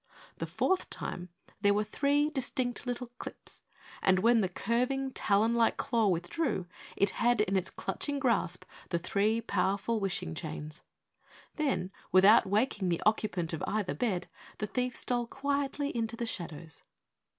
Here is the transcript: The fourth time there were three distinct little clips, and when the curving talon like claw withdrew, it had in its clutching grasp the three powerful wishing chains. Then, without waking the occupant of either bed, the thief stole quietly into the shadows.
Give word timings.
The 0.39 0.47
fourth 0.47 0.89
time 0.89 1.29
there 1.61 1.75
were 1.75 1.83
three 1.83 2.31
distinct 2.31 2.87
little 2.87 3.11
clips, 3.19 3.61
and 4.01 4.17
when 4.17 4.41
the 4.41 4.49
curving 4.49 5.11
talon 5.11 5.53
like 5.53 5.77
claw 5.77 6.07
withdrew, 6.07 6.65
it 6.97 7.11
had 7.11 7.41
in 7.41 7.55
its 7.55 7.69
clutching 7.69 8.17
grasp 8.17 8.63
the 8.89 8.97
three 8.97 9.41
powerful 9.41 9.99
wishing 9.99 10.33
chains. 10.33 10.81
Then, 11.57 11.91
without 12.11 12.47
waking 12.47 12.89
the 12.89 13.03
occupant 13.05 13.53
of 13.53 13.63
either 13.67 13.93
bed, 13.93 14.27
the 14.57 14.65
thief 14.65 14.95
stole 14.95 15.27
quietly 15.27 15.95
into 15.95 16.15
the 16.15 16.25
shadows. 16.25 16.81